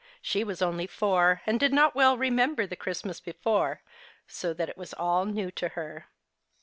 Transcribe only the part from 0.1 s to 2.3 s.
She was only four and did not well